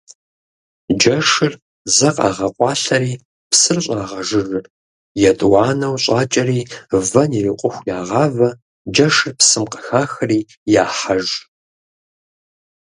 Джэшыр 0.99 1.53
зэ 1.95 2.09
къагъэкъуалъэри 2.15 3.13
псыр 3.49 3.77
щӏагъэжыжыр, 3.85 4.65
етӏуанэу 5.29 5.95
щӏакӏэри 6.03 6.59
вэн 7.09 7.31
ирикъуху 7.39 7.85
ягъавэ, 7.97 8.49
джэшыр 8.93 9.33
псым 9.39 9.65
къыхахри 9.71 10.39
яхьэж. 10.83 11.27